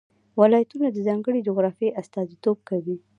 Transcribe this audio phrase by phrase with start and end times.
[0.39, 2.95] ولایتونه د ځانګړې جغرافیې استازیتوب کوي.